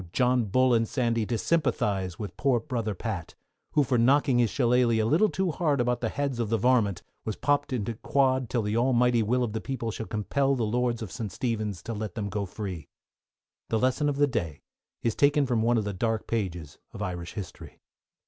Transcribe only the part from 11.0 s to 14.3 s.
of St. Stephen's to let them go free. _The Lesson for the